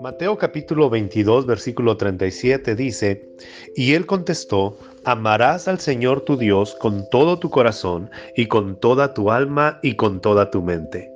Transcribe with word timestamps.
Mateo 0.00 0.36
capítulo 0.36 0.90
22 0.90 1.46
versículo 1.46 1.96
37 1.96 2.74
dice, 2.74 3.26
y 3.74 3.94
él 3.94 4.06
contestó, 4.06 4.76
amarás 5.04 5.66
al 5.66 5.80
Señor 5.80 6.20
tu 6.20 6.36
Dios 6.36 6.76
con 6.78 7.08
todo 7.10 7.38
tu 7.38 7.50
corazón 7.50 8.10
y 8.36 8.46
con 8.46 8.76
toda 8.78 9.14
tu 9.14 9.30
alma 9.30 9.80
y 9.82 9.96
con 9.96 10.20
toda 10.20 10.50
tu 10.50 10.62
mente. 10.62 11.10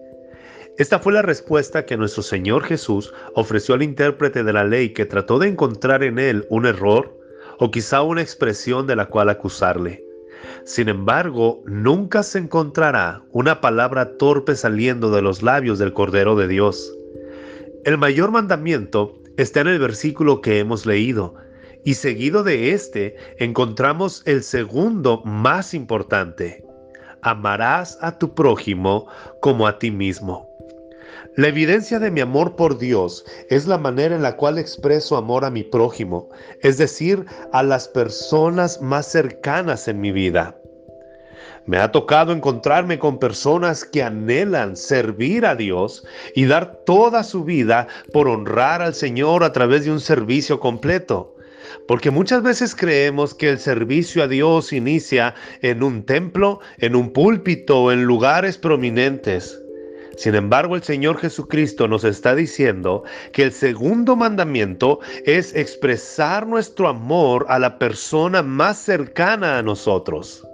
Esta 0.79 0.99
fue 0.99 1.13
la 1.13 1.23
respuesta 1.23 1.85
que 1.85 1.97
nuestro 1.97 2.23
Señor 2.23 2.65
Jesús 2.65 3.13
ofreció 3.35 3.75
al 3.75 3.83
intérprete 3.83 4.43
de 4.43 4.53
la 4.53 4.65
ley 4.65 4.95
que 4.95 5.05
trató 5.05 5.39
de 5.39 5.49
encontrar 5.49 6.03
en 6.03 6.19
él 6.19 6.47
un 6.49 6.67
error 6.67 7.15
o 7.59 7.71
quizá 7.71 8.03
una 8.03 8.23
expresión 8.23 8.87
de 8.87 8.97
la 8.97 9.07
cual 9.07 9.29
acusarle. 9.29 10.08
Sin 10.65 10.89
embargo, 10.89 11.63
nunca 11.67 12.23
se 12.23 12.39
encontrará 12.39 13.23
una 13.33 13.61
palabra 13.61 14.17
torpe 14.19 14.55
saliendo 14.55 15.11
de 15.11 15.23
los 15.23 15.43
labios 15.43 15.79
del 15.79 15.93
Cordero 15.93 16.37
de 16.37 16.49
Dios. 16.49 16.95
El 17.85 17.99
mayor 17.99 18.31
mandamiento 18.31 19.15
está 19.37 19.61
en 19.61 19.69
el 19.69 19.79
versículo 19.79 20.41
que 20.41 20.59
hemos 20.59 20.85
leído, 20.85 21.35
y 21.85 21.95
seguido 21.95 22.43
de 22.43 22.73
este 22.73 23.17
encontramos 23.39 24.23
el 24.27 24.43
segundo 24.43 25.23
más 25.25 25.75
importante. 25.75 26.65
Amarás 27.23 27.99
a 28.01 28.19
tu 28.19 28.35
prójimo 28.35 29.07
como 29.41 29.67
a 29.67 29.79
ti 29.79 29.91
mismo. 29.91 30.48
La 31.39 31.47
evidencia 31.47 32.01
de 32.01 32.11
mi 32.11 32.21
amor 32.21 32.57
por 32.57 32.79
Dios 32.79 33.25
es 33.49 33.69
la 33.69 33.79
manera 33.79 34.17
en 34.17 34.23
la 34.23 34.35
cual 34.35 34.59
expreso 34.59 35.17
amor 35.17 35.45
a 35.45 35.51
mi 35.51 35.63
prójimo, 35.63 36.29
es 36.63 36.79
decir, 36.79 37.27
a 37.53 37.63
las 37.63 37.87
personas 37.87 38.83
más 38.83 39.07
cercanas 39.07 39.87
en 39.87 40.01
mi 40.01 40.11
vida. 40.11 40.61
Me 41.65 41.79
ha 41.79 41.93
tocado 41.93 42.33
encontrarme 42.33 42.99
con 42.99 43.21
personas 43.21 43.85
que 43.85 44.03
anhelan 44.03 44.77
servir 44.77 45.47
a 45.47 45.55
Dios 45.55 46.05
y 46.35 46.47
dar 46.47 46.83
toda 46.85 47.23
su 47.23 47.45
vida 47.45 47.87
por 48.13 48.27
honrar 48.27 48.83
al 48.83 48.95
Señor 48.95 49.45
a 49.45 49.53
través 49.53 49.85
de 49.85 49.93
un 49.93 50.01
servicio 50.01 50.59
completo. 50.59 51.37
Porque 51.87 52.11
muchas 52.11 52.43
veces 52.43 52.75
creemos 52.75 53.33
que 53.33 53.51
el 53.51 53.61
servicio 53.61 54.25
a 54.25 54.27
Dios 54.27 54.73
inicia 54.73 55.37
en 55.63 55.85
un 55.85 56.03
templo, 56.05 56.59
en 56.79 56.97
un 56.97 57.13
púlpito 57.13 57.81
o 57.81 57.93
en 57.93 58.03
lugares 58.03 58.59
prominentes. 58.59 59.63
Sin 60.19 60.35
embargo, 60.35 60.75
el 60.75 60.83
Señor 60.83 61.19
Jesucristo 61.19 61.87
nos 61.87 62.03
está 62.03 62.35
diciendo 62.35 63.05
que 63.33 63.45
el 63.45 63.53
segundo 63.53 64.17
mandamiento 64.17 64.99
es 65.25 65.55
expresar 65.55 66.45
nuestro 66.45 66.89
amor 66.89 67.47
a 67.49 67.61
la 67.61 67.79
persona 67.79 68.43
más 68.43 68.79
cercana 68.79 69.59
a 69.59 69.63
nosotros. 69.63 70.45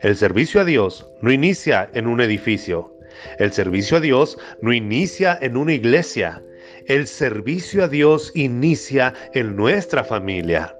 El 0.00 0.16
servicio 0.16 0.62
a 0.62 0.64
Dios 0.64 1.06
no 1.20 1.30
inicia 1.30 1.90
en 1.92 2.06
un 2.06 2.22
edificio. 2.22 2.90
El 3.38 3.52
servicio 3.52 3.98
a 3.98 4.00
Dios 4.00 4.38
no 4.62 4.72
inicia 4.72 5.38
en 5.42 5.58
una 5.58 5.74
iglesia. 5.74 6.42
El 6.86 7.06
servicio 7.06 7.84
a 7.84 7.88
Dios 7.88 8.32
inicia 8.34 9.12
en 9.34 9.56
nuestra 9.56 10.04
familia. 10.04 10.74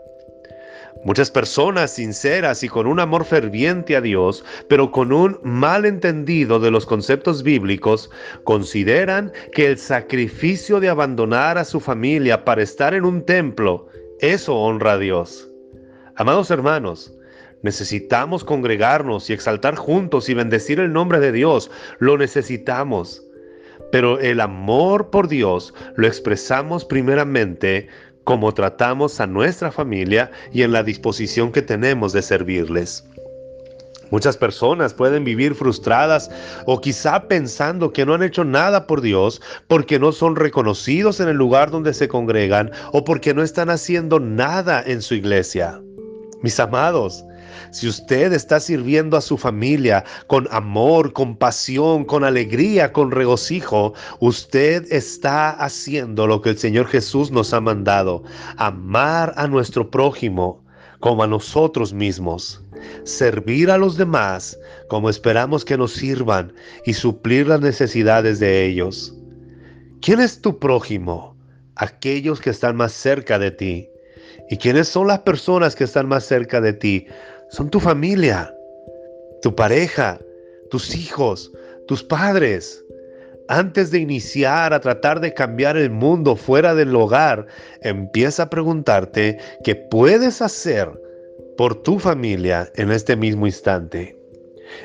Muchas 1.06 1.30
personas 1.30 1.92
sinceras 1.92 2.64
y 2.64 2.68
con 2.68 2.88
un 2.88 2.98
amor 2.98 3.24
ferviente 3.24 3.94
a 3.94 4.00
Dios, 4.00 4.44
pero 4.68 4.90
con 4.90 5.12
un 5.12 5.38
mal 5.44 5.84
entendido 5.84 6.58
de 6.58 6.72
los 6.72 6.84
conceptos 6.84 7.44
bíblicos, 7.44 8.10
consideran 8.42 9.30
que 9.52 9.68
el 9.68 9.78
sacrificio 9.78 10.80
de 10.80 10.88
abandonar 10.88 11.58
a 11.58 11.64
su 11.64 11.78
familia 11.78 12.44
para 12.44 12.64
estar 12.64 12.92
en 12.92 13.04
un 13.04 13.24
templo, 13.24 13.86
eso 14.18 14.56
honra 14.56 14.94
a 14.94 14.98
Dios. 14.98 15.48
Amados 16.16 16.50
hermanos, 16.50 17.12
Necesitamos 17.62 18.44
congregarnos 18.44 19.30
y 19.30 19.32
exaltar 19.32 19.76
juntos 19.76 20.28
y 20.28 20.34
bendecir 20.34 20.78
el 20.78 20.92
nombre 20.92 21.18
de 21.20 21.32
Dios. 21.32 21.70
Lo 21.98 22.18
necesitamos. 22.18 23.26
Pero 23.90 24.20
el 24.20 24.40
amor 24.40 25.10
por 25.10 25.26
Dios 25.26 25.72
lo 25.96 26.06
expresamos 26.06 26.84
primeramente 26.84 27.88
como 28.26 28.52
tratamos 28.52 29.20
a 29.20 29.26
nuestra 29.28 29.70
familia 29.70 30.32
y 30.52 30.62
en 30.62 30.72
la 30.72 30.82
disposición 30.82 31.52
que 31.52 31.62
tenemos 31.62 32.12
de 32.12 32.22
servirles. 32.22 33.04
Muchas 34.10 34.36
personas 34.36 34.92
pueden 34.92 35.22
vivir 35.22 35.54
frustradas 35.54 36.28
o 36.66 36.80
quizá 36.80 37.28
pensando 37.28 37.92
que 37.92 38.04
no 38.04 38.14
han 38.14 38.24
hecho 38.24 38.44
nada 38.44 38.88
por 38.88 39.00
Dios 39.00 39.40
porque 39.68 40.00
no 40.00 40.10
son 40.10 40.34
reconocidos 40.34 41.20
en 41.20 41.28
el 41.28 41.36
lugar 41.36 41.70
donde 41.70 41.94
se 41.94 42.08
congregan 42.08 42.72
o 42.92 43.04
porque 43.04 43.32
no 43.32 43.44
están 43.44 43.70
haciendo 43.70 44.18
nada 44.18 44.82
en 44.84 45.02
su 45.02 45.14
iglesia. 45.14 45.80
Mis 46.42 46.58
amados, 46.58 47.24
si 47.70 47.88
usted 47.88 48.32
está 48.32 48.60
sirviendo 48.60 49.16
a 49.16 49.20
su 49.20 49.36
familia 49.36 50.04
con 50.26 50.48
amor, 50.50 51.12
con 51.12 51.36
pasión, 51.36 52.04
con 52.04 52.24
alegría, 52.24 52.92
con 52.92 53.10
regocijo, 53.10 53.94
usted 54.20 54.86
está 54.90 55.50
haciendo 55.50 56.26
lo 56.26 56.40
que 56.40 56.50
el 56.50 56.58
Señor 56.58 56.86
Jesús 56.86 57.30
nos 57.30 57.52
ha 57.52 57.60
mandado, 57.60 58.22
amar 58.56 59.32
a 59.36 59.46
nuestro 59.46 59.90
prójimo 59.90 60.64
como 61.00 61.22
a 61.22 61.26
nosotros 61.26 61.92
mismos, 61.92 62.62
servir 63.04 63.70
a 63.70 63.78
los 63.78 63.96
demás 63.96 64.58
como 64.88 65.10
esperamos 65.10 65.64
que 65.64 65.76
nos 65.76 65.92
sirvan 65.92 66.52
y 66.84 66.94
suplir 66.94 67.46
las 67.46 67.60
necesidades 67.60 68.38
de 68.40 68.66
ellos. 68.66 69.14
¿Quién 70.00 70.20
es 70.20 70.40
tu 70.40 70.58
prójimo? 70.58 71.36
Aquellos 71.74 72.40
que 72.40 72.50
están 72.50 72.76
más 72.76 72.92
cerca 72.92 73.38
de 73.38 73.50
ti. 73.50 73.88
¿Y 74.48 74.56
quiénes 74.58 74.88
son 74.88 75.08
las 75.08 75.20
personas 75.20 75.74
que 75.74 75.84
están 75.84 76.08
más 76.08 76.24
cerca 76.24 76.60
de 76.60 76.72
ti? 76.72 77.06
Son 77.50 77.70
tu 77.70 77.80
familia, 77.80 78.52
tu 79.42 79.54
pareja, 79.54 80.18
tus 80.70 80.94
hijos, 80.94 81.52
tus 81.86 82.02
padres. 82.02 82.82
Antes 83.48 83.92
de 83.92 84.00
iniciar 84.00 84.74
a 84.74 84.80
tratar 84.80 85.20
de 85.20 85.32
cambiar 85.32 85.76
el 85.76 85.90
mundo 85.90 86.34
fuera 86.34 86.74
del 86.74 86.94
hogar, 86.96 87.46
empieza 87.82 88.44
a 88.44 88.50
preguntarte 88.50 89.38
qué 89.62 89.76
puedes 89.76 90.42
hacer 90.42 90.90
por 91.56 91.82
tu 91.82 92.00
familia 92.00 92.70
en 92.74 92.90
este 92.90 93.14
mismo 93.14 93.46
instante. 93.46 94.16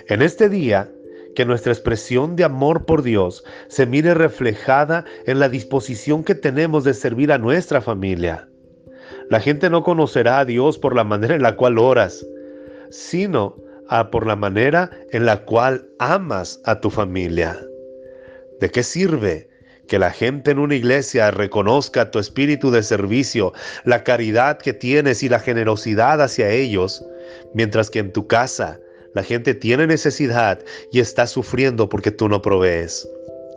En 0.07 0.21
este 0.21 0.47
día, 0.47 0.91
que 1.35 1.45
nuestra 1.45 1.71
expresión 1.71 2.35
de 2.35 2.43
amor 2.43 2.85
por 2.85 3.01
Dios 3.01 3.43
se 3.67 3.85
mire 3.85 4.13
reflejada 4.13 5.05
en 5.25 5.39
la 5.39 5.49
disposición 5.49 6.23
que 6.23 6.35
tenemos 6.35 6.83
de 6.83 6.93
servir 6.93 7.31
a 7.31 7.37
nuestra 7.37 7.81
familia. 7.81 8.47
La 9.29 9.39
gente 9.39 9.69
no 9.69 9.83
conocerá 9.83 10.39
a 10.39 10.45
Dios 10.45 10.77
por 10.77 10.95
la 10.95 11.03
manera 11.03 11.35
en 11.35 11.41
la 11.41 11.55
cual 11.55 11.79
oras, 11.79 12.25
sino 12.91 13.55
por 14.11 14.25
la 14.25 14.35
manera 14.35 14.89
en 15.11 15.25
la 15.25 15.43
cual 15.43 15.85
amas 15.99 16.61
a 16.63 16.79
tu 16.79 16.89
familia. 16.89 17.59
¿De 18.61 18.69
qué 18.69 18.83
sirve 18.83 19.49
que 19.87 19.99
la 19.99 20.11
gente 20.11 20.51
en 20.51 20.59
una 20.59 20.75
iglesia 20.75 21.29
reconozca 21.31 22.09
tu 22.09 22.19
espíritu 22.19 22.71
de 22.71 22.83
servicio, 22.83 23.51
la 23.83 24.05
caridad 24.05 24.57
que 24.57 24.71
tienes 24.71 25.23
y 25.23 25.29
la 25.29 25.39
generosidad 25.39 26.21
hacia 26.21 26.49
ellos, 26.49 27.03
mientras 27.53 27.89
que 27.89 27.99
en 27.99 28.13
tu 28.13 28.27
casa 28.27 28.79
la 29.13 29.23
gente 29.23 29.53
tiene 29.53 29.87
necesidad 29.87 30.59
y 30.93 31.01
está 31.01 31.27
sufriendo 31.27 31.89
porque 31.89 32.11
tú 32.11 32.29
no 32.29 32.41
provees? 32.41 33.05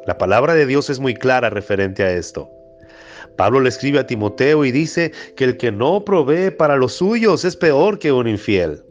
La 0.09 0.19
palabra 0.19 0.55
de 0.55 0.67
Dios 0.67 0.91
es 0.91 0.99
muy 0.99 1.15
clara 1.15 1.49
referente 1.49 2.03
a 2.03 2.13
esto. 2.13 2.51
Pablo 3.37 3.61
le 3.61 3.69
escribe 3.69 4.01
a 4.01 4.07
Timoteo 4.07 4.65
y 4.65 4.73
dice 4.73 5.13
que 5.37 5.45
el 5.45 5.57
que 5.57 5.71
no 5.71 6.05
provee 6.05 6.51
para 6.51 6.77
los 6.77 6.95
suyos 6.95 7.45
es 7.45 7.55
peor 7.55 8.01
que 8.01 8.11
un 8.11 8.27
infiel. 8.27 8.83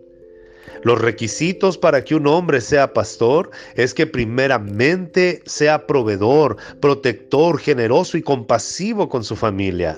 Los 0.84 1.00
requisitos 1.00 1.78
para 1.78 2.04
que 2.04 2.16
un 2.16 2.28
hombre 2.28 2.60
sea 2.60 2.94
pastor 2.94 3.50
es 3.76 3.94
que 3.94 4.06
primeramente 4.06 5.42
sea 5.46 5.88
proveedor, 5.88 6.58
protector, 6.82 7.58
generoso 7.58 8.18
y 8.18 8.22
compasivo 8.22 9.08
con 9.08 9.24
su 9.24 9.36
familia. 9.36 9.98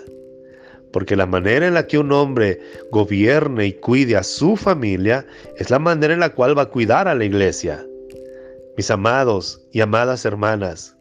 Porque 0.94 1.16
la 1.16 1.26
manera 1.26 1.68
en 1.68 1.74
la 1.74 1.88
que 1.88 1.98
un 1.98 2.12
hombre 2.12 2.60
gobierne 2.92 3.66
y 3.66 3.74
cuide 3.74 4.16
a 4.16 4.24
su 4.24 4.56
familia 4.56 5.26
es 5.58 5.70
la 5.70 5.80
manera 5.80 6.14
en 6.14 6.20
la 6.20 6.30
cual 6.30 6.58
va 6.58 6.64
a 6.64 6.70
cuidar 6.70 7.08
a 7.08 7.16
la 7.16 7.26
iglesia. 7.26 7.84
Mis 8.78 8.92
amados 8.92 9.62
y 9.74 9.82
amadas 9.82 10.24
hermanas, 10.24 10.96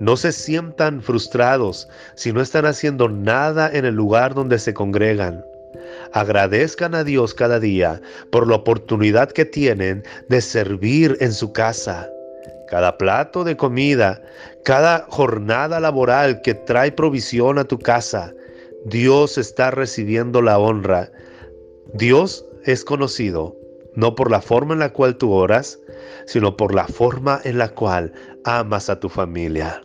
no 0.00 0.16
se 0.16 0.32
sientan 0.32 1.00
frustrados 1.00 1.88
si 2.16 2.32
no 2.32 2.42
están 2.42 2.66
haciendo 2.66 3.08
nada 3.08 3.70
en 3.72 3.84
el 3.84 3.94
lugar 3.94 4.34
donde 4.34 4.58
se 4.58 4.74
congregan. 4.74 5.42
Agradezcan 6.12 6.94
a 6.94 7.04
Dios 7.04 7.34
cada 7.34 7.60
día 7.60 8.00
por 8.30 8.46
la 8.46 8.56
oportunidad 8.56 9.30
que 9.30 9.44
tienen 9.44 10.02
de 10.28 10.40
servir 10.40 11.16
en 11.20 11.32
su 11.32 11.52
casa. 11.52 12.08
Cada 12.68 12.96
plato 12.98 13.44
de 13.44 13.56
comida, 13.56 14.20
cada 14.64 15.06
jornada 15.08 15.78
laboral 15.80 16.40
que 16.42 16.54
trae 16.54 16.90
provisión 16.90 17.58
a 17.58 17.64
tu 17.64 17.78
casa, 17.78 18.32
Dios 18.86 19.38
está 19.38 19.70
recibiendo 19.70 20.42
la 20.42 20.58
honra. 20.58 21.10
Dios 21.94 22.44
es 22.64 22.84
conocido 22.84 23.56
no 23.96 24.14
por 24.14 24.30
la 24.30 24.40
forma 24.40 24.74
en 24.74 24.80
la 24.80 24.92
cual 24.92 25.16
tú 25.16 25.32
oras, 25.32 25.80
sino 26.26 26.56
por 26.56 26.74
la 26.74 26.86
forma 26.86 27.40
en 27.44 27.58
la 27.58 27.70
cual 27.70 28.12
amas 28.44 28.88
a 28.88 29.00
tu 29.00 29.08
familia. 29.08 29.82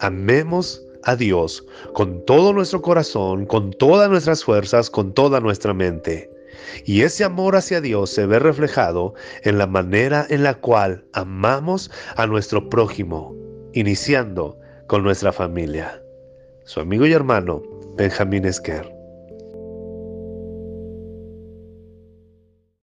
Amemos 0.00 0.82
a 1.04 1.16
Dios 1.16 1.66
con 1.94 2.24
todo 2.24 2.52
nuestro 2.52 2.82
corazón, 2.82 3.46
con 3.46 3.72
todas 3.72 4.10
nuestras 4.10 4.44
fuerzas, 4.44 4.90
con 4.90 5.12
toda 5.14 5.40
nuestra 5.40 5.74
mente. 5.74 6.30
Y 6.84 7.02
ese 7.02 7.24
amor 7.24 7.56
hacia 7.56 7.80
Dios 7.80 8.10
se 8.10 8.26
ve 8.26 8.38
reflejado 8.38 9.14
en 9.42 9.58
la 9.58 9.66
manera 9.66 10.26
en 10.30 10.42
la 10.42 10.54
cual 10.54 11.04
amamos 11.12 11.90
a 12.16 12.26
nuestro 12.26 12.68
prójimo, 12.68 13.34
iniciando 13.72 14.58
con 14.86 15.02
nuestra 15.02 15.32
familia. 15.32 16.02
Su 16.64 16.80
amigo 16.80 17.06
y 17.06 17.12
hermano, 17.12 17.62
Benjamín 17.96 18.44
Esquer. 18.44 18.99